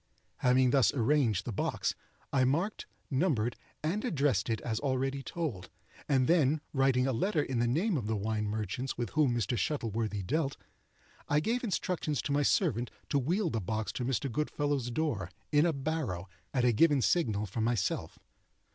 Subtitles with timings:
[0.37, 1.93] Having thus arranged the box,
[2.33, 5.69] I marked, numbered, and addressed it as already told;
[6.09, 9.55] and then writing a letter in the name of the wine merchants with whom Mr.
[9.55, 10.57] Shuttleworthy dealt,
[11.29, 14.31] I gave instructions to my servant to wheel the box to Mr.
[14.31, 18.17] Goodfellow's door, in a barrow, at a given signal from myself.